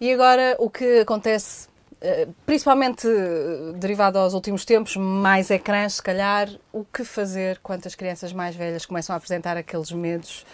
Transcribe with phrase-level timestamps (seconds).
[0.00, 1.68] E agora o que acontece,
[2.00, 7.84] eh, principalmente eh, derivado aos últimos tempos, mais ecrãs, se calhar, o que fazer quando
[7.86, 10.46] as crianças mais velhas começam a apresentar aqueles medos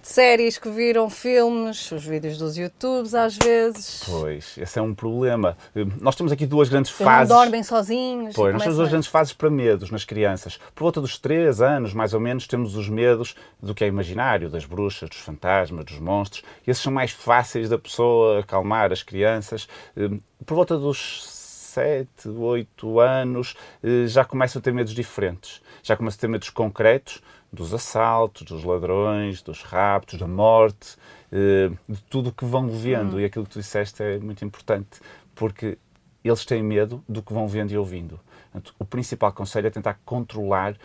[0.00, 4.02] de séries que viram, filmes, os vídeos dos YouTubes às vezes.
[4.06, 5.56] Pois, esse é um problema.
[6.00, 7.28] Nós temos aqui duas grandes Eles fases.
[7.28, 8.34] não dormem sozinhos.
[8.34, 10.58] Pois, nós temos duas grandes fases para medos nas crianças.
[10.74, 14.48] Por volta dos 3 anos, mais ou menos, temos os medos do que é imaginário,
[14.48, 16.42] das bruxas, dos fantasmas, dos monstros.
[16.66, 19.68] E esses são mais fáceis da pessoa acalmar as crianças.
[19.96, 21.22] Hum, Por volta dos
[21.72, 25.62] 7, 8 anos, eh, já começam a ter medos diferentes.
[25.82, 27.22] Já começam a ter medos concretos
[27.52, 30.96] dos assaltos, dos ladrões, dos raptos, da morte,
[31.30, 33.20] eh, de tudo o que vão vendo.
[33.20, 35.00] E aquilo que tu disseste é muito importante,
[35.34, 35.78] porque
[36.22, 38.20] eles têm medo do que vão vendo e ouvindo.
[38.78, 40.76] O principal conselho é tentar controlar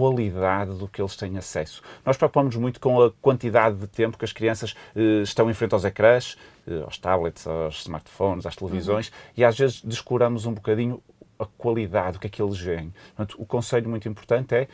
[0.00, 1.82] qualidade do que eles têm acesso.
[2.06, 5.74] Nós preocupamos muito com a quantidade de tempo que as crianças eh, estão em frente
[5.74, 11.02] aos ecrãs, eh, aos tablets, aos smartphones, às televisões, e às vezes descuramos um bocadinho
[11.38, 12.94] a qualidade, o que é que eles veem.
[13.14, 14.68] Portanto, o conselho muito importante é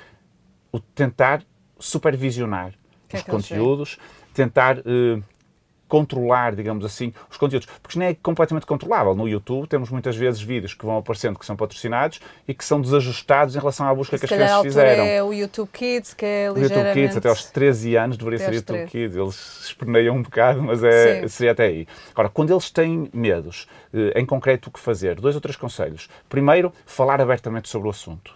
[0.71, 1.43] o tentar
[1.77, 2.73] supervisionar
[3.09, 3.37] que é os veem?
[3.37, 3.99] conteúdos,
[4.33, 5.21] tentar eh,
[5.89, 7.69] controlar, digamos assim, os conteúdos.
[7.83, 9.15] Porque não é completamente controlável.
[9.15, 12.81] No YouTube temos muitas vezes vídeos que vão aparecendo que são patrocinados e que são
[12.81, 15.05] desajustados em relação à busca que as crianças fizeram.
[15.05, 17.01] é o YouTube Kids, que é O YouTube ligeiramente...
[17.01, 18.91] Kids, até aos 13 anos, deveria ser YouTube 13.
[18.91, 19.17] Kids.
[19.17, 21.29] Eles esperneiam um bocado, mas é, Sim.
[21.29, 21.87] seria até aí.
[22.13, 25.21] Agora, quando eles têm medos, eh, em concreto, o que fazer?
[25.21, 26.09] Dois ou três conselhos.
[26.29, 28.35] Primeiro, falar abertamente sobre o assunto.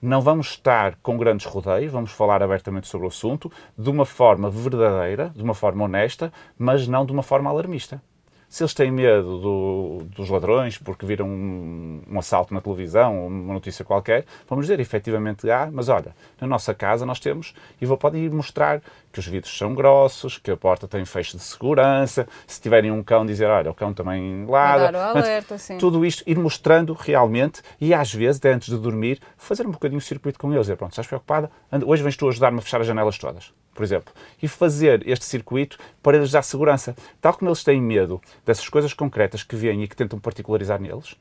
[0.00, 4.50] Não vamos estar com grandes rodeios, vamos falar abertamente sobre o assunto, de uma forma
[4.50, 8.00] verdadeira, de uma forma honesta, mas não de uma forma alarmista.
[8.48, 13.52] Se eles têm medo do- dos ladrões porque viram um, um assalto na televisão, uma
[13.54, 17.96] notícia qualquer, vamos dizer efetivamente, ah, mas olha, na nossa casa nós temos, e vou
[17.98, 18.80] podem ir mostrar
[19.12, 23.02] que os vidros são grossos, que a porta tem fecho de segurança, se tiverem um
[23.02, 24.92] cão, dizer, olha, o cão também ladra.
[24.92, 25.76] dar o alerta, sim.
[25.78, 30.02] Tudo isto, ir mostrando realmente, e às vezes, antes de dormir, fazer um bocadinho o
[30.02, 31.50] circuito com eles, dizer, pronto, estás preocupada?
[31.84, 35.78] Hoje vens tu ajudar-me a fechar as janelas todas por exemplo, e fazer este circuito
[36.02, 36.96] para eles dar segurança.
[37.20, 41.14] Tal como eles têm medo dessas coisas concretas que vêm e que tentam particularizar neles,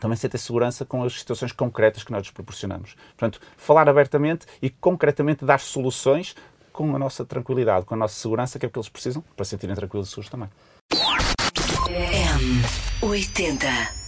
[0.00, 2.96] também sentem segurança com as situações concretas que nós lhes proporcionamos.
[3.16, 6.34] Portanto, falar abertamente e concretamente dar soluções
[6.72, 9.44] com a nossa tranquilidade, com a nossa segurança, que é o que eles precisam para
[9.44, 10.48] se sentirem tranquilos e seguros também.
[13.00, 14.03] M80.